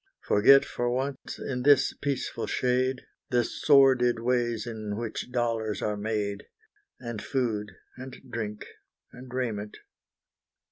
[0.23, 6.47] Forget for once, in this peaceful shade, The sordid ways in which dollars are made,
[6.99, 8.65] And food and drink
[9.11, 9.77] and raiment.